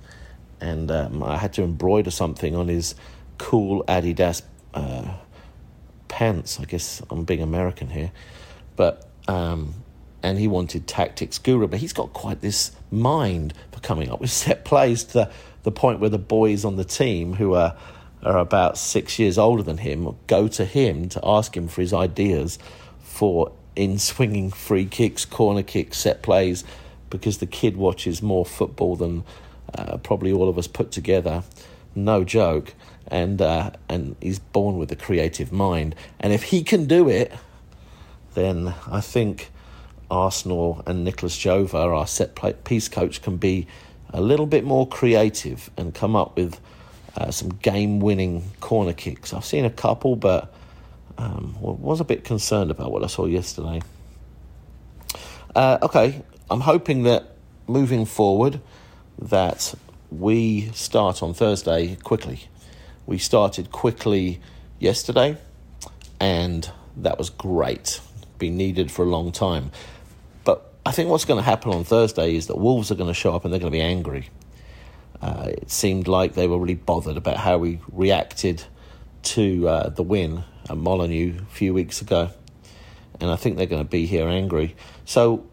And 0.60 0.90
um, 0.90 1.22
I 1.22 1.38
had 1.38 1.52
to 1.54 1.62
embroider 1.62 2.10
something 2.10 2.54
on 2.54 2.68
his 2.68 2.94
cool 3.38 3.84
Adidas 3.84 4.42
uh, 4.74 5.14
pants. 6.08 6.60
I 6.60 6.64
guess 6.64 7.02
I'm 7.10 7.24
being 7.24 7.42
American 7.42 7.88
here, 7.88 8.12
but 8.76 9.08
um, 9.26 9.74
and 10.22 10.38
he 10.38 10.48
wanted 10.48 10.86
tactics 10.86 11.38
guru, 11.38 11.68
but 11.68 11.78
he's 11.78 11.92
got 11.92 12.12
quite 12.12 12.40
this 12.40 12.72
mind 12.90 13.54
for 13.72 13.80
coming 13.80 14.10
up 14.10 14.20
with 14.20 14.30
set 14.30 14.64
plays 14.64 15.04
to 15.04 15.30
the, 15.62 15.72
point 15.72 16.00
where 16.00 16.10
the 16.10 16.18
boys 16.18 16.64
on 16.64 16.76
the 16.76 16.84
team 16.84 17.34
who 17.34 17.54
are 17.54 17.76
are 18.22 18.38
about 18.38 18.76
six 18.76 19.18
years 19.18 19.38
older 19.38 19.62
than 19.62 19.78
him 19.78 20.16
go 20.26 20.48
to 20.48 20.64
him 20.64 21.08
to 21.08 21.20
ask 21.22 21.56
him 21.56 21.68
for 21.68 21.80
his 21.80 21.92
ideas 21.92 22.58
for 23.00 23.52
in 23.76 23.96
swinging 23.96 24.50
free 24.50 24.84
kicks, 24.84 25.24
corner 25.24 25.62
kicks, 25.62 25.98
set 25.98 26.20
plays, 26.20 26.64
because 27.10 27.38
the 27.38 27.46
kid 27.46 27.76
watches 27.76 28.20
more 28.20 28.44
football 28.44 28.96
than 28.96 29.22
uh, 29.72 29.96
probably 29.98 30.32
all 30.32 30.48
of 30.48 30.58
us 30.58 30.66
put 30.66 30.90
together. 30.90 31.44
No 31.94 32.24
joke, 32.24 32.74
and 33.06 33.40
uh, 33.40 33.70
and 33.88 34.16
he's 34.20 34.40
born 34.40 34.78
with 34.78 34.90
a 34.90 34.96
creative 34.96 35.52
mind, 35.52 35.94
and 36.18 36.32
if 36.32 36.44
he 36.44 36.62
can 36.62 36.86
do 36.86 37.08
it, 37.08 37.32
then 38.34 38.74
I 38.90 39.00
think 39.00 39.50
Arsenal 40.10 40.82
and 40.86 41.04
Nicolas 41.04 41.36
Jover, 41.36 41.96
our 41.96 42.06
set 42.06 42.34
play, 42.34 42.52
piece 42.52 42.88
coach, 42.88 43.22
can 43.22 43.36
be 43.36 43.66
a 44.10 44.20
little 44.20 44.46
bit 44.46 44.64
more 44.64 44.86
creative 44.86 45.70
and 45.76 45.94
come 45.94 46.16
up 46.16 46.36
with 46.36 46.60
uh, 47.16 47.30
some 47.30 47.50
game 47.50 48.00
winning 48.00 48.44
corner 48.60 48.92
kicks. 48.92 49.32
I've 49.32 49.44
seen 49.44 49.64
a 49.64 49.70
couple, 49.70 50.16
but 50.16 50.52
um, 51.18 51.56
was 51.60 52.00
a 52.00 52.04
bit 52.04 52.24
concerned 52.24 52.70
about 52.70 52.92
what 52.92 53.02
I 53.02 53.08
saw 53.08 53.26
yesterday. 53.26 53.82
Uh, 55.54 55.78
okay, 55.82 56.22
I'm 56.50 56.60
hoping 56.60 57.02
that 57.02 57.36
moving 57.66 58.06
forward, 58.06 58.60
that 59.20 59.74
we 60.10 60.70
start 60.72 61.22
on 61.22 61.34
Thursday 61.34 61.96
quickly. 61.96 62.48
We 63.06 63.18
started 63.18 63.72
quickly 63.72 64.40
yesterday, 64.78 65.36
and 66.20 66.70
that 66.96 67.18
was 67.18 67.30
great. 67.30 68.00
Been 68.38 68.56
needed 68.56 68.90
for 68.90 69.04
a 69.04 69.08
long 69.08 69.32
time. 69.32 69.72
I 70.86 70.92
think 70.92 71.10
what's 71.10 71.24
going 71.24 71.38
to 71.38 71.44
happen 71.44 71.72
on 71.72 71.84
Thursday 71.84 72.34
is 72.34 72.46
that 72.46 72.56
Wolves 72.56 72.90
are 72.90 72.94
going 72.94 73.08
to 73.08 73.14
show 73.14 73.34
up 73.34 73.44
and 73.44 73.52
they're 73.52 73.60
going 73.60 73.72
to 73.72 73.76
be 73.76 73.82
angry. 73.82 74.30
Uh, 75.20 75.48
it 75.48 75.70
seemed 75.70 76.08
like 76.08 76.34
they 76.34 76.46
were 76.46 76.58
really 76.58 76.74
bothered 76.74 77.16
about 77.16 77.36
how 77.36 77.58
we 77.58 77.80
reacted 77.92 78.62
to 79.22 79.68
uh, 79.68 79.88
the 79.90 80.02
win 80.02 80.44
at 80.70 80.76
Molineux 80.76 81.40
a 81.40 81.46
few 81.46 81.74
weeks 81.74 82.00
ago. 82.00 82.30
And 83.20 83.30
I 83.30 83.36
think 83.36 83.56
they're 83.56 83.66
going 83.66 83.82
to 83.82 83.88
be 83.88 84.06
here 84.06 84.28
angry. 84.28 84.76
So 85.04 85.46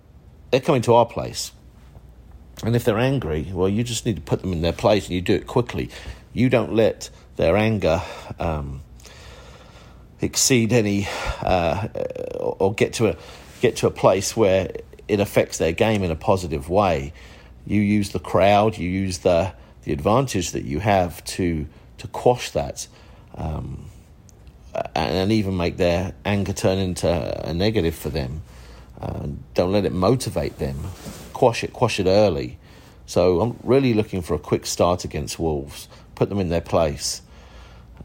they're 0.51 0.61
coming 0.61 0.83
to 0.83 0.93
our 0.93 1.05
place. 1.05 1.51
And 2.63 2.75
if 2.75 2.83
they're 2.83 2.99
angry, 2.99 3.49
well, 3.51 3.67
you 3.67 3.83
just 3.83 4.05
need 4.05 4.15
to 4.15 4.21
put 4.21 4.41
them 4.41 4.53
in 4.53 4.61
their 4.61 4.73
place 4.73 5.05
and 5.05 5.15
you 5.15 5.21
do 5.21 5.33
it 5.33 5.47
quickly. 5.47 5.89
You 6.33 6.49
don't 6.49 6.73
let 6.73 7.09
their 7.35 7.57
anger 7.57 8.01
um, 8.39 8.81
exceed 10.21 10.71
any 10.71 11.07
uh, 11.41 11.87
or 12.39 12.73
get 12.73 12.93
to 12.93 13.07
a 13.07 13.17
get 13.61 13.77
to 13.77 13.87
a 13.87 13.91
place 13.91 14.35
where 14.37 14.69
it 15.07 15.19
affects 15.19 15.57
their 15.57 15.71
game 15.71 16.03
in 16.03 16.11
a 16.11 16.15
positive 16.15 16.69
way. 16.69 17.13
You 17.65 17.81
use 17.81 18.09
the 18.09 18.19
crowd, 18.19 18.77
you 18.77 18.89
use 18.89 19.19
the 19.19 19.53
the 19.83 19.93
advantage 19.93 20.51
that 20.51 20.63
you 20.63 20.79
have 20.79 21.23
to 21.23 21.67
to 21.97 22.07
quash 22.07 22.49
that, 22.51 22.87
um, 23.35 23.85
and, 24.73 25.15
and, 25.15 25.31
even 25.31 25.55
make 25.55 25.77
their 25.77 26.13
anger 26.25 26.53
turn 26.53 26.77
into 26.79 27.07
a 27.47 27.53
negative 27.53 27.95
for 27.95 28.09
them. 28.09 28.41
Uh, 28.99 29.27
don't 29.53 29.71
let 29.71 29.85
it 29.85 29.93
motivate 29.93 30.57
them. 30.57 30.77
Quash 31.33 31.63
it, 31.63 31.71
quash 31.71 31.99
it 31.99 32.07
early. 32.07 32.57
So 33.05 33.39
I'm 33.39 33.57
really 33.63 33.93
looking 33.93 34.21
for 34.21 34.33
a 34.33 34.39
quick 34.39 34.65
start 34.65 35.05
against 35.05 35.37
Wolves. 35.37 35.87
Put 36.15 36.29
them 36.29 36.39
in 36.39 36.49
their 36.49 36.61
place. 36.61 37.21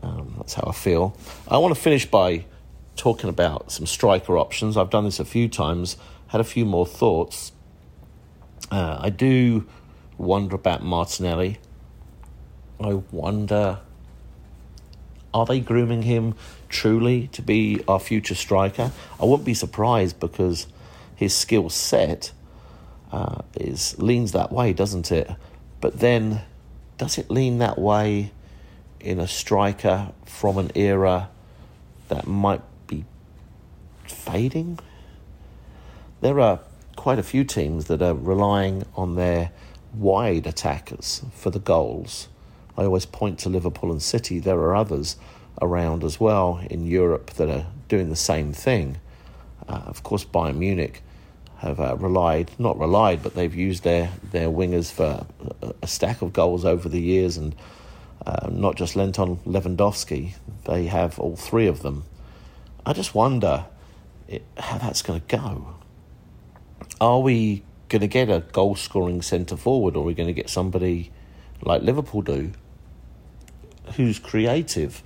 Um, 0.03 0.35
that's 0.37 0.55
how 0.55 0.65
I 0.69 0.73
feel. 0.73 1.17
I 1.49 1.59
want 1.59 1.75
to 1.75 1.81
finish 1.81 2.07
by 2.07 2.45
talking 2.97 3.31
about 3.31 3.73
some 3.73 3.87
striker 3.87 4.37
options. 4.37 4.77
I've 4.77 4.91
done 4.91 5.05
this 5.05 5.21
a 5.21 5.25
few 5.25 5.49
times 5.49 5.97
had 6.31 6.41
a 6.41 6.45
few 6.45 6.65
more 6.65 6.87
thoughts. 6.87 7.53
Uh, 8.71 8.99
I 9.01 9.11
do 9.11 9.67
wonder 10.17 10.57
about 10.57 10.83
Martinelli. 10.83 11.59
I 12.81 12.95
wonder 13.11 13.81
are 15.33 15.47
they 15.47 15.61
grooming 15.61 16.03
him 16.03 16.35
truly 16.69 17.29
to 17.29 17.43
be 17.43 17.83
our 17.87 18.01
future 18.01 18.35
striker? 18.35 18.93
I 19.21 19.25
wouldn't 19.25 19.47
be 19.47 19.55
surprised 19.55 20.19
because 20.19 20.67
his 21.15 21.35
skill 21.35 21.71
set 21.71 22.33
uh, 23.13 23.43
is 23.55 23.97
leans 23.99 24.33
that 24.33 24.51
way, 24.53 24.73
doesn't 24.73 25.13
it? 25.13 25.31
But 25.81 26.01
then, 26.01 26.43
does 26.99 27.17
it 27.19 27.31
lean 27.31 27.59
that 27.59 27.79
way 27.79 28.33
in 28.99 29.21
a 29.21 29.27
striker 29.27 30.13
from 30.25 30.59
an 30.59 30.71
era 30.75 31.31
that 32.09 32.27
might 32.27 32.63
be 32.87 33.05
fading? 34.05 34.79
There 36.21 36.39
are 36.41 36.61
quite 36.97 37.19
a 37.19 37.23
few 37.23 37.45
teams 37.45 37.87
that 37.87 38.03
are 38.03 38.15
relying 38.15 38.85
on 38.95 39.15
their 39.15 39.51
wide 39.95 40.47
attackers 40.47 41.23
for 41.33 41.51
the 41.51 41.59
goals. 41.59 42.29
I 42.77 42.85
always 42.85 43.07
point 43.07 43.39
to 43.41 43.49
Liverpool 43.49 43.91
and 43.91 44.03
City. 44.03 44.39
There 44.39 44.59
are 44.59 44.77
others 44.77 45.17
around 45.61 46.05
as 46.05 46.21
well 46.21 46.61
in 46.71 46.87
Europe 46.87 47.31
that 47.31 47.49
are 47.49 47.67
doing 47.89 48.11
the 48.11 48.17
same 48.17 48.53
thing. 48.53 48.99
Uh, 49.69 49.83
of 49.87 50.03
course, 50.03 50.25
Bayern 50.25 50.57
Munich 50.57 51.03
have 51.59 51.81
uh, 51.81 51.97
relied, 51.97 52.51
not 52.59 52.79
relied, 52.79 53.23
but 53.23 53.35
they've 53.35 53.55
used 53.55 53.83
their, 53.83 54.11
their 54.31 54.49
wingers 54.49 54.91
for 54.91 55.27
a, 55.83 55.87
stack 55.87 56.23
of 56.23 56.33
goals 56.33 56.65
over 56.65 56.89
the 56.89 57.01
years 57.01 57.37
and 57.37 57.55
uh, 58.27 58.49
not 58.51 58.77
just 58.77 58.97
lent 58.97 59.19
on 59.19 59.37
Lewandowski, 59.39 60.35
they 60.65 60.87
have 60.87 61.19
all 61.19 61.37
three 61.37 61.67
of 61.67 61.83
them. 61.83 62.05
I 62.87 62.95
just 62.95 63.15
wonder 63.15 63.67
it, 64.29 64.43
how 64.57 64.79
that's 64.79 65.03
going 65.03 65.21
to 65.21 65.37
go 65.37 65.80
are 67.01 67.21
we 67.21 67.63
going 67.89 68.01
to 68.01 68.09
get 68.09 68.29
a 68.29 68.41
goal 68.53 68.77
scoring 68.77 69.23
centre 69.23 69.57
forward 69.57 69.97
or 69.97 70.03
are 70.03 70.07
we 70.07 70.15
going 70.15 70.27
to 70.27 70.33
get 70.33 70.51
somebody 70.51 71.11
like 71.63 71.83
Liverpool 71.83 72.23
do 72.23 72.53
who's 73.97 74.19
creative 74.19 75.03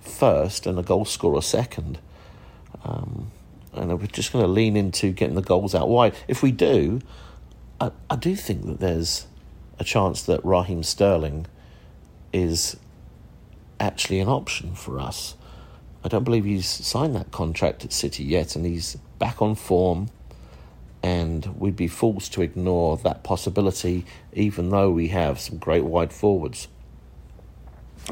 first 0.00 0.66
and 0.66 0.78
a 0.78 0.82
goal 0.82 1.04
scorer 1.04 1.42
second? 1.42 1.98
Um, 2.84 3.30
and 3.72 4.00
we're 4.00 4.06
just 4.06 4.32
going 4.32 4.44
to 4.44 4.50
lean 4.50 4.76
into 4.76 5.12
getting 5.12 5.34
the 5.34 5.42
goals 5.42 5.74
out 5.74 5.88
wide. 5.88 6.14
If 6.26 6.42
we 6.42 6.50
do, 6.50 7.00
I, 7.80 7.90
I 8.08 8.16
do 8.16 8.34
think 8.34 8.66
that 8.66 8.80
there's 8.80 9.26
a 9.78 9.84
chance 9.84 10.22
that 10.22 10.44
Raheem 10.44 10.82
Sterling 10.82 11.46
is 12.32 12.76
actually 13.78 14.20
an 14.20 14.28
option 14.28 14.74
for 14.74 14.98
us. 14.98 15.34
I 16.02 16.08
don't 16.08 16.24
believe 16.24 16.44
he's 16.44 16.66
signed 16.66 17.14
that 17.14 17.30
contract 17.30 17.84
at 17.84 17.92
City 17.92 18.24
yet, 18.24 18.56
and 18.56 18.64
he's 18.64 18.96
back 19.18 19.42
on 19.42 19.54
form 19.54 20.08
and 21.06 21.46
we'd 21.56 21.76
be 21.76 21.86
fools 21.86 22.28
to 22.28 22.42
ignore 22.42 22.96
that 22.96 23.22
possibility, 23.22 24.04
even 24.32 24.70
though 24.70 24.90
we 24.90 25.06
have 25.06 25.38
some 25.38 25.56
great 25.56 25.84
wide 25.84 26.12
forwards. 26.12 26.66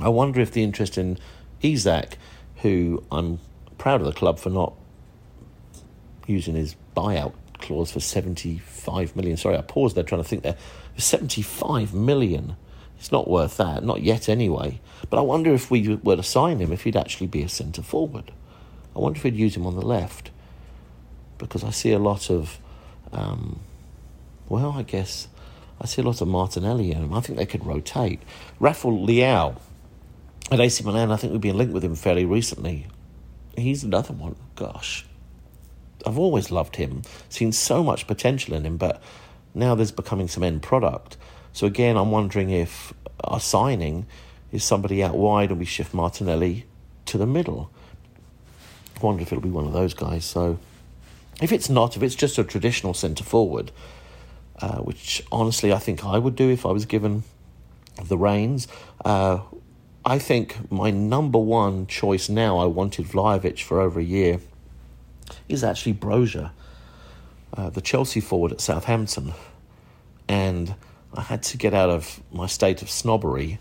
I 0.01 0.09
wonder 0.11 0.41
if 0.41 0.53
the 0.53 0.63
interest 0.63 0.97
in 0.97 1.19
Isak, 1.61 2.17
who 2.59 3.03
I'm 3.11 3.41
proud 3.79 4.01
of 4.01 4.07
the 4.07 4.13
club 4.13 4.39
for 4.39 4.51
not 4.51 4.75
using 6.29 6.55
his 6.55 6.77
buyout 6.97 7.33
clause 7.59 7.91
for 7.91 7.99
75 7.99 9.17
million. 9.17 9.37
Sorry, 9.37 9.59
I 9.59 9.63
paused 9.63 9.97
there 9.97 10.05
trying 10.05 10.23
to 10.23 10.29
think 10.29 10.45
there. 10.45 10.57
75 10.97 11.95
million. 11.95 12.55
It's 13.01 13.11
not 13.11 13.29
worth 13.29 13.57
that, 13.57 13.83
not 13.83 14.03
yet 14.03 14.29
anyway. 14.29 14.81
But 15.11 15.19
I 15.19 15.23
wonder 15.23 15.53
if 15.53 15.69
we 15.69 15.97
were 15.97 16.15
to 16.15 16.23
sign 16.23 16.61
him, 16.61 16.71
if 16.71 16.85
he'd 16.85 16.97
actually 16.97 17.27
be 17.27 17.43
a 17.43 17.49
centre 17.49 17.83
forward. 17.83 18.31
I 18.95 19.01
wonder 19.01 19.17
if 19.17 19.25
we'd 19.25 19.35
use 19.35 19.57
him 19.57 19.67
on 19.67 19.75
the 19.75 19.85
left. 19.85 20.31
Because 21.39 21.65
I 21.65 21.71
see 21.71 21.91
a 21.91 21.99
lot 21.99 22.31
of 22.31 22.61
um, 23.15 23.61
well, 24.49 24.73
I 24.73 24.83
guess 24.83 25.29
I 25.81 25.87
see 25.87 26.03
a 26.03 26.05
lot 26.05 26.21
of 26.21 26.29
Martinelli 26.29 26.93
in 26.93 26.99
him. 26.99 27.15
I 27.15 27.21
think 27.21 27.39
they 27.39 27.47
could 27.47 27.65
rotate. 27.65 28.21
Rafael 28.61 29.07
Leao 29.07 29.57
at 30.51 30.61
AC 30.61 30.85
Milan, 30.85 31.11
I 31.11 31.17
think 31.17 31.33
we've 31.33 31.41
been 31.41 31.57
linked 31.57 31.73
with 31.73 31.85
him 31.85 31.95
fairly 31.95 32.25
recently. 32.25 32.87
He's 33.57 33.83
another 33.83 34.13
one. 34.13 34.37
Gosh, 34.57 35.07
I've 36.07 36.19
always 36.19 36.51
loved 36.51 36.77
him, 36.77 37.03
seen 37.29 37.53
so 37.53 37.83
much 37.83 38.07
potential 38.07 38.55
in 38.55 38.65
him, 38.65 38.77
but 38.77 39.03
now 39.55 39.75
there's 39.75 39.93
becoming 39.93 40.29
some 40.29 40.43
end 40.43 40.63
product. 40.63 41.17
So 41.53 41.67
again, 41.67 41.97
I'm 41.97 42.11
wondering 42.11 42.51
if 42.51 42.93
our 43.23 43.41
signing 43.41 44.07
is 44.53 44.65
somebody 44.65 45.03
out 45.03 45.17
wide 45.17 45.51
and 45.51 45.59
we 45.59 45.65
shift 45.65 45.95
Martinelli 45.95 46.67
to 47.07 47.19
the 47.19 47.27
middle. 47.27 47.71
I 48.97 49.05
wonder 49.05 49.23
if 49.23 49.33
it'll 49.33 49.43
be 49.43 49.51
one 49.51 49.67
of 49.67 49.73
those 49.73 49.95
guys. 49.95 50.25
So 50.25 50.59
If 51.45 51.53
it's 51.53 51.69
not, 51.69 51.95
if 51.95 52.03
it's 52.03 52.15
just 52.15 52.39
a 52.39 52.43
traditional 52.43 52.95
centre 52.95 53.23
forward, 53.23 53.71
uh, 54.63 54.79
which 54.79 55.23
honestly 55.31 55.75
I 55.75 55.79
think 55.79 56.03
I 56.03 56.17
would 56.17 56.37
do 56.37 56.49
if 56.49 56.65
I 56.65 56.71
was 56.71 56.87
given 56.87 57.23
the 58.03 58.17
reins, 58.17 58.67
uh, 59.05 59.41
I 60.07 60.19
think 60.19 60.73
my 60.73 60.91
number 60.91 61.39
one 61.39 61.87
choice 61.87 62.31
now, 62.31 62.57
I 62.57 62.65
wanted 62.65 63.05
Vlahovic 63.05 63.61
for 63.61 63.79
over 63.79 64.01
a 64.01 64.03
year, 64.03 64.41
is 65.47 65.63
actually 65.63 65.93
Broja, 65.93 66.53
uh, 67.55 67.69
the 67.69 67.83
Chelsea 67.83 68.21
forward 68.21 68.53
at 68.53 68.63
Southampton. 68.63 69.35
And 70.27 70.75
I 71.13 71.21
had 71.21 71.43
to 71.43 71.59
get 71.59 71.75
out 71.75 71.91
of 71.91 72.23
my 72.33 72.47
state 72.47 72.81
of 72.81 72.89
snobbery 72.89 73.59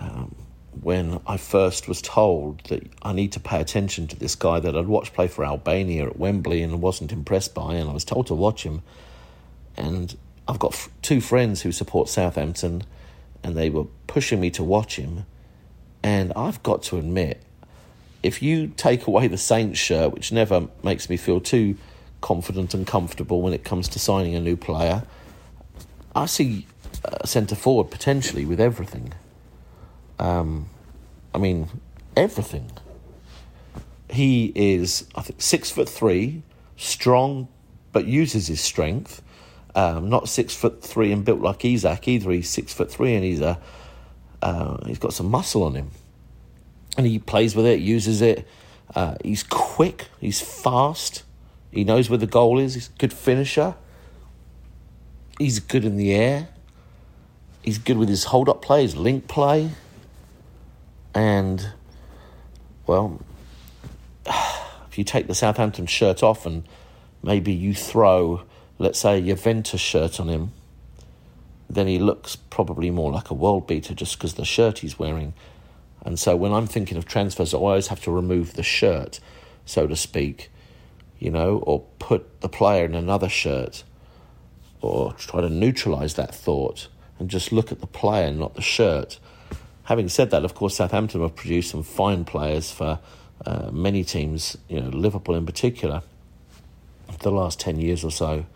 um, 0.00 0.34
when 0.80 1.20
I 1.26 1.36
first 1.36 1.88
was 1.88 2.00
told 2.00 2.64
that 2.64 2.86
I 3.02 3.12
need 3.12 3.32
to 3.32 3.40
pay 3.40 3.60
attention 3.60 4.06
to 4.08 4.16
this 4.16 4.34
guy 4.34 4.60
that 4.60 4.76
I'd 4.76 4.86
watched 4.86 5.14
play 5.14 5.26
for 5.26 5.44
Albania 5.44 6.06
at 6.06 6.18
Wembley 6.18 6.62
and 6.62 6.80
wasn't 6.80 7.12
impressed 7.12 7.54
by, 7.54 7.74
and 7.74 7.90
I 7.90 7.92
was 7.92 8.04
told 8.04 8.28
to 8.28 8.34
watch 8.34 8.62
him. 8.62 8.82
And 9.76 10.16
I've 10.46 10.58
got 10.58 10.74
f- 10.74 10.88
two 11.02 11.20
friends 11.20 11.62
who 11.62 11.72
support 11.72 12.08
Southampton, 12.08 12.82
and 13.42 13.56
they 13.56 13.70
were 13.70 13.84
pushing 14.06 14.40
me 14.40 14.50
to 14.50 14.64
watch 14.64 14.96
him. 14.96 15.26
And 16.02 16.32
I've 16.34 16.62
got 16.62 16.82
to 16.84 16.98
admit, 16.98 17.42
if 18.22 18.42
you 18.42 18.68
take 18.68 19.06
away 19.06 19.28
the 19.28 19.38
Saints 19.38 19.78
shirt, 19.78 20.12
which 20.12 20.32
never 20.32 20.68
makes 20.82 21.10
me 21.10 21.16
feel 21.16 21.40
too 21.40 21.76
confident 22.20 22.74
and 22.74 22.86
comfortable 22.86 23.42
when 23.42 23.52
it 23.52 23.64
comes 23.64 23.88
to 23.88 23.98
signing 23.98 24.34
a 24.34 24.40
new 24.40 24.56
player, 24.56 25.04
I 26.14 26.26
see 26.26 26.66
a 27.04 27.26
centre 27.26 27.54
forward 27.54 27.90
potentially 27.90 28.44
with 28.44 28.60
everything. 28.60 29.14
Um, 30.20 30.68
I 31.34 31.38
mean, 31.38 31.68
everything. 32.16 32.70
He 34.10 34.52
is, 34.54 35.08
I 35.14 35.22
think, 35.22 35.40
six 35.40 35.70
foot 35.70 35.88
three, 35.88 36.42
strong, 36.76 37.48
but 37.92 38.06
uses 38.06 38.46
his 38.46 38.60
strength. 38.60 39.22
Um, 39.74 40.08
not 40.08 40.28
six 40.28 40.54
foot 40.54 40.82
three 40.82 41.10
and 41.10 41.24
built 41.24 41.40
like 41.40 41.64
Isak 41.64 42.06
either. 42.06 42.30
He's 42.32 42.50
six 42.50 42.74
foot 42.74 42.90
three 42.90 43.14
and 43.14 43.24
he's 43.24 43.40
a 43.40 43.58
uh, 44.42 44.84
he's 44.86 44.98
got 44.98 45.12
some 45.12 45.30
muscle 45.30 45.62
on 45.62 45.74
him, 45.74 45.90
and 46.96 47.06
he 47.06 47.18
plays 47.18 47.54
with 47.54 47.66
it, 47.66 47.80
uses 47.80 48.22
it. 48.22 48.46
Uh, 48.94 49.16
he's 49.22 49.42
quick. 49.42 50.08
He's 50.18 50.40
fast. 50.40 51.24
He 51.70 51.84
knows 51.84 52.08
where 52.08 52.18
the 52.18 52.26
goal 52.26 52.58
is. 52.58 52.74
He's 52.74 52.88
a 52.88 52.98
good 52.98 53.12
finisher. 53.12 53.74
He's 55.38 55.60
good 55.60 55.84
in 55.84 55.96
the 55.96 56.14
air. 56.14 56.48
He's 57.62 57.78
good 57.78 57.98
with 57.98 58.08
his 58.08 58.24
hold 58.24 58.48
up 58.48 58.62
play, 58.62 58.82
his 58.82 58.96
link 58.96 59.28
play. 59.28 59.70
And, 61.14 61.72
well, 62.86 63.20
if 64.26 64.98
you 64.98 65.04
take 65.04 65.26
the 65.26 65.34
Southampton 65.34 65.86
shirt 65.86 66.22
off 66.22 66.46
and 66.46 66.64
maybe 67.22 67.52
you 67.52 67.74
throw, 67.74 68.42
let's 68.78 68.98
say, 68.98 69.18
a 69.18 69.22
Juventus 69.22 69.80
shirt 69.80 70.20
on 70.20 70.28
him, 70.28 70.52
then 71.68 71.86
he 71.86 71.98
looks 71.98 72.36
probably 72.36 72.90
more 72.90 73.12
like 73.12 73.30
a 73.30 73.34
world 73.34 73.66
beater 73.66 73.94
just 73.94 74.18
because 74.18 74.34
the 74.34 74.44
shirt 74.44 74.80
he's 74.80 74.98
wearing. 74.98 75.32
And 76.02 76.18
so 76.18 76.34
when 76.34 76.52
I'm 76.52 76.66
thinking 76.66 76.98
of 76.98 77.06
transfers, 77.06 77.54
I 77.54 77.58
always 77.58 77.88
have 77.88 78.02
to 78.02 78.10
remove 78.10 78.54
the 78.54 78.62
shirt, 78.62 79.20
so 79.64 79.86
to 79.86 79.94
speak, 79.94 80.50
you 81.18 81.30
know, 81.30 81.58
or 81.58 81.84
put 81.98 82.40
the 82.40 82.48
player 82.48 82.84
in 82.84 82.94
another 82.94 83.28
shirt, 83.28 83.84
or 84.80 85.12
try 85.12 85.40
to 85.42 85.48
neutralise 85.48 86.14
that 86.14 86.34
thought 86.34 86.88
and 87.18 87.28
just 87.28 87.52
look 87.52 87.70
at 87.70 87.80
the 87.80 87.86
player, 87.86 88.32
not 88.32 88.54
the 88.54 88.62
shirt. 88.62 89.18
Having 89.90 90.08
said 90.08 90.30
that, 90.30 90.44
of 90.44 90.54
course, 90.54 90.76
Southampton 90.76 91.20
have 91.20 91.34
produced 91.34 91.72
some 91.72 91.82
fine 91.82 92.24
players 92.24 92.70
for 92.70 93.00
uh, 93.44 93.70
many 93.72 94.04
teams, 94.04 94.56
you 94.68 94.80
know, 94.80 94.88
Liverpool 94.88 95.34
in 95.34 95.44
particular, 95.44 96.04
the 97.22 97.32
last 97.32 97.58
10 97.58 97.80
years 97.80 98.04
or 98.04 98.12
so. 98.12 98.46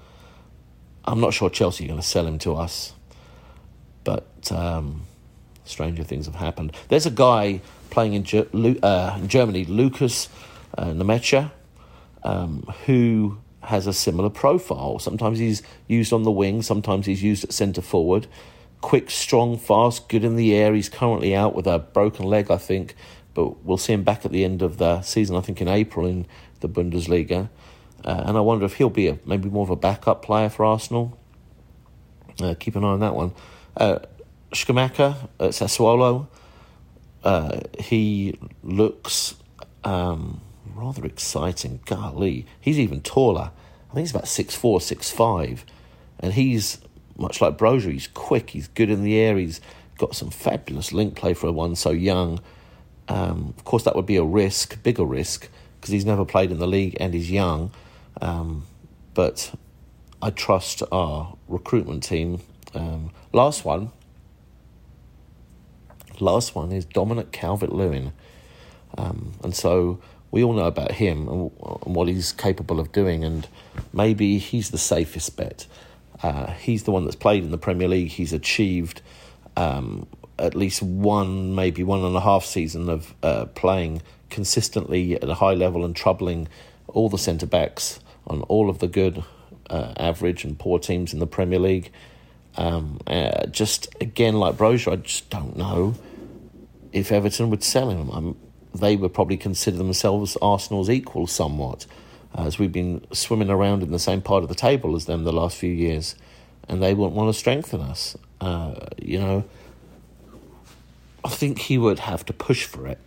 I'm 1.05 1.19
not 1.19 1.35
sure 1.35 1.51
Chelsea 1.51 1.87
are 1.87 1.89
going 1.89 1.99
to 1.99 2.07
sell 2.07 2.25
him 2.25 2.39
to 2.39 2.55
us, 2.55 2.93
but 4.05 4.29
um, 4.53 5.07
stranger 5.65 6.05
things 6.05 6.27
have 6.27 6.37
happened. 6.37 6.71
There's 6.87 7.05
a 7.05 7.11
guy 7.11 7.61
playing 7.91 8.13
in, 8.13 8.23
Ger- 8.23 8.47
uh, 8.85 9.19
in 9.21 9.27
Germany, 9.27 9.65
Lukas 9.65 10.29
uh, 10.79 10.85
Nmecha, 10.85 11.51
um, 12.23 12.63
who 12.87 13.39
has 13.61 13.89
a 13.89 13.93
similar 13.93 14.31
profile. 14.31 15.01
Sometimes 15.01 15.41
he's 15.41 15.65
used 15.89 16.13
on 16.13 16.23
the 16.23 16.31
wing, 16.31 16.63
sometimes 16.63 17.07
he's 17.07 17.25
used 17.25 17.43
at 17.43 17.53
centre 17.53 17.83
forward 17.83 18.29
quick, 18.85 19.11
strong, 19.11 19.57
fast, 19.57 20.11
good 20.11 20.25
in 20.25 20.37
the 20.37 20.55
air. 20.55 20.75
He's 20.75 20.91
currently 20.91 21.35
out 21.35 21.55
with 21.55 21.67
a 21.67 21.79
broken 21.79 22.27
leg, 22.27 22.51
I 22.51 22.59
think, 22.59 22.95
but 23.33 23.65
we'll 23.65 23.79
see 23.79 23.95
him 23.95 24.05
back 24.05 24.27
at 24.27 24.31
the 24.31 24.45
end 24.45 24.61
of 24.61 24.77
the 24.77 25.01
season, 25.01 25.37
I 25.37 25.41
think 25.41 25.63
in 25.63 25.69
April 25.69 26.05
in 26.05 26.27
the 26.61 26.69
Bundesliga. 26.69 27.49
Uh, 28.05 28.25
and 28.27 28.37
I 28.37 28.41
wonder 28.41 28.67
if 28.67 28.75
he'll 28.75 28.91
be 28.91 29.09
a, 29.09 29.19
maybe 29.25 29.49
more 29.49 29.63
of 29.63 29.71
a 29.71 29.77
backup 29.77 30.23
player 30.23 30.51
for 30.51 30.67
Arsenal. 30.67 31.19
Uh, 32.43 32.55
keep 32.61 32.77
an 32.77 32.85
eye 32.85 32.89
on 32.89 33.01
that 33.01 33.15
one. 33.15 33.33
Uh, 33.75 34.01
at 34.53 34.53
Sassuolo, 34.53 36.27
uh, 37.25 37.61
he 37.81 38.39
looks 38.63 39.35
um, 39.83 40.43
rather 40.75 41.07
exciting. 41.07 41.81
Golly, 41.87 42.45
he's 42.61 42.79
even 42.79 43.01
taller. 43.01 43.51
I 43.91 43.95
think 43.95 44.01
he's 44.01 44.11
about 44.11 44.29
six 44.29 44.55
four, 44.55 44.83
six 44.83 45.11
five, 45.11 45.65
and 46.21 46.35
he's 46.35 46.81
much 47.17 47.41
like 47.41 47.57
Broja, 47.57 47.93
he's 47.93 48.09
quick, 48.09 48.51
he's 48.51 48.69
good 48.69 48.91
in 48.91 49.03
the 49.03 49.19
air, 49.19 49.37
he's 49.37 49.61
got 49.99 50.15
some 50.15 50.31
fabulous 50.31 50.93
link 50.93 51.15
play 51.15 51.35
for 51.35 51.47
a 51.47 51.53
one 51.53 51.77
so 51.77 51.91
young. 51.91 52.41
Um, 53.09 53.55
of 53.57 53.65
course, 53.65 53.85
that 53.85 53.95
would 53.95 54.07
be 54.07 54.17
a 54.17 54.25
risk, 54.25 54.83
bigger 54.83 55.05
risk, 55.05 55.49
because 55.81 55.93
he's 55.93 56.05
never 56.05 56.25
played 56.25 56.51
in 56.51 56.59
the 56.59 56.67
league 56.67 56.97
and 56.99 57.15
he's 57.15 57.31
young. 57.31 57.71
Um, 58.21 58.67
but 59.13 59.55
I 60.23 60.31
trust 60.31 60.83
our 60.91 61.37
recruitment 61.49 62.03
team. 62.03 62.41
Um, 62.75 63.11
last 63.33 63.65
one. 63.65 63.91
Last 66.21 66.55
one 66.55 66.73
is 66.73 66.85
Dominic 66.85 67.33
Calvert 67.33 67.73
Lewin. 67.73 68.13
Um, 68.97 69.33
and 69.43 69.55
so 69.55 70.01
we 70.31 70.43
all 70.43 70.53
know 70.53 70.67
about 70.67 70.93
him 70.93 71.29
and, 71.29 71.51
and 71.85 71.95
what 71.95 72.09
he's 72.09 72.33
capable 72.33 72.81
of 72.81 72.91
doing, 72.93 73.23
and 73.23 73.47
maybe 73.93 74.39
he's 74.39 74.71
the 74.71 74.79
safest 74.79 75.37
bet. 75.37 75.67
Uh, 76.25 76.55
he's 76.55 76.85
the 76.85 76.91
one 76.91 77.05
that's 77.05 77.15
played 77.17 77.45
in 77.45 77.51
the 77.51 77.59
Premier 77.59 77.87
League. 77.87 78.09
He's 78.09 78.33
achieved 78.33 79.03
um, 79.59 80.07
at 80.39 80.55
least 80.55 80.81
one, 80.81 81.55
maybe 81.55 81.83
one 81.83 82.03
and 82.03 82.17
a 82.17 82.21
half 82.21 82.47
season 82.47 82.89
of 82.89 83.15
uh, 83.23 83.45
playing 83.55 84.01
consistently 84.31 85.17
at 85.17 85.29
a 85.29 85.35
high 85.35 85.53
level 85.53 85.85
and 85.85 85.95
troubling 85.95 86.49
all 86.89 87.11
the 87.11 87.19
centre 87.19 87.45
backs 87.45 88.01
on 88.27 88.41
all 88.45 88.71
of 88.71 88.79
the 88.79 88.89
good, 88.89 89.23
uh, 89.69 89.93
average, 89.99 90.45
and 90.45 90.59
poor 90.59 90.79
teams 90.79 91.13
in 91.13 91.19
the 91.19 91.27
Premier 91.27 91.59
League. 91.59 91.93
Um, 92.57 93.01
uh, 93.07 93.45
just 93.49 93.95
again, 94.01 94.37
like 94.37 94.55
Broja, 94.55 94.93
I 94.93 94.97
just 94.97 95.29
don't 95.29 95.59
know 95.59 95.95
if 96.91 97.13
Everton 97.13 97.51
would 97.51 97.63
sell 97.63 97.91
him. 97.91 98.09
I'm, 98.09 98.37
they 98.75 98.97
would 98.97 99.13
probably 99.13 99.37
consider 99.37 99.77
themselves 99.77 100.39
Arsenal's 100.41 100.89
equal 100.89 101.27
somewhat 101.27 101.85
as 102.37 102.59
we've 102.59 102.73
been 102.73 103.05
swimming 103.13 103.51
around 103.51 103.83
in 103.83 103.93
the 103.93 103.99
same 103.99 104.21
part 104.21 104.43
of 104.43 104.49
the 104.49 104.55
table 104.55 104.97
as 104.97 105.07
them 105.07 105.25
the 105.25 105.33
last 105.33 105.57
few 105.57 105.71
years, 105.71 106.15
and 106.69 106.83
they 106.83 106.95
won't 106.95 107.15
want 107.15 107.33
to 107.33 107.39
strengthen 107.39 107.81
us. 107.81 108.17
Uh, 108.41 108.75
you 109.01 109.19
know, 109.19 109.45
I 111.25 111.29
think 111.29 111.59
he 111.59 111.79
would 111.79 112.01
have 112.01 112.25
to 112.27 112.33
push 112.33 112.65
for 112.65 112.87
it, 112.87 112.99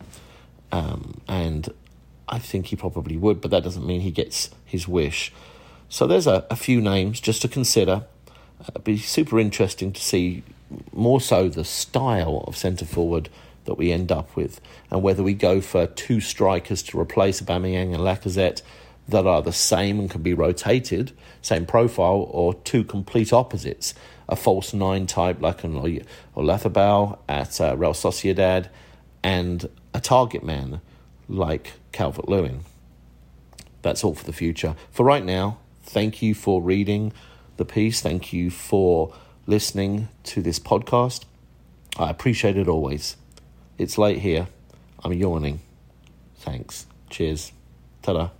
um, 0.72 1.22
and 1.28 1.70
I 2.30 2.40
think 2.40 2.68
he 2.68 2.76
probably 2.76 3.18
would, 3.18 3.42
but 3.42 3.52
that 3.52 3.64
doesn't 3.64 3.86
mean 3.86 4.02
he 4.02 4.12
gets 4.12 4.50
his 4.66 4.88
wish. 4.88 5.32
So 5.90 6.08
there's 6.08 6.28
a, 6.28 6.46
a 6.50 6.56
few 6.56 6.82
names 6.82 7.20
just 7.20 7.42
to 7.44 7.48
consider. 7.48 8.04
Uh, 8.60 8.66
it'd 8.70 8.84
be 8.84 8.98
super 8.98 9.40
interesting 9.40 9.92
to 9.94 10.02
see 10.02 10.44
more 10.92 11.22
so 11.22 11.48
the 11.48 11.64
style 11.64 12.44
of 12.48 12.58
centre 12.58 12.86
forward 12.86 13.30
that 13.66 13.76
we 13.76 13.92
end 13.92 14.12
up 14.12 14.36
with, 14.36 14.62
and 14.90 15.04
whether 15.04 15.24
we 15.24 15.34
go 15.34 15.60
for 15.62 15.88
two 15.88 16.22
strikers 16.22 16.82
to 16.84 17.00
replace 17.00 17.42
Aubameyang 17.42 17.94
and 17.94 18.02
Lacazette 18.04 18.62
that 19.08 19.26
are 19.26 19.42
the 19.42 19.54
same 19.54 20.00
and 20.00 20.10
can 20.10 20.22
be 20.22 20.34
rotated, 20.34 21.12
same 21.42 21.66
profile, 21.66 22.28
or 22.30 22.54
two 22.54 22.84
complete 22.84 23.32
opposites. 23.32 23.94
A 24.30 24.36
false 24.36 24.74
nine 24.74 25.08
type 25.08 25.42
like 25.42 25.64
an 25.64 25.74
Oyarzabal 26.36 27.18
at 27.30 27.62
uh, 27.62 27.78
Real 27.78 27.94
Sociedad, 27.94 28.68
and 29.24 29.70
a 29.94 30.02
target 30.02 30.44
man 30.44 30.82
like 31.30 31.74
Calvert 31.92 32.28
Lewin. 32.28 32.62
That's 33.82 34.04
all 34.04 34.16
for 34.16 34.26
the 34.26 34.34
future. 34.34 34.76
For 34.92 35.06
right 35.06 35.24
now, 35.24 35.60
thank 35.84 36.22
you 36.22 36.36
for 36.36 36.62
reading 36.62 37.14
the 37.56 37.66
piece. 37.66 38.02
Thank 38.02 38.34
you 38.34 38.50
for 38.50 39.14
listening 39.46 40.10
to 40.24 40.42
this 40.42 40.60
podcast. 40.60 41.24
I 41.98 42.10
appreciate 42.10 42.58
it 42.58 42.68
always. 42.68 43.16
It's 43.78 43.98
late 43.98 44.20
here. 44.20 44.48
I'm 45.04 45.14
yawning. 45.14 45.62
Thanks. 46.38 46.86
Cheers. 47.10 47.52
Ta 48.02 48.14
da. 48.14 48.37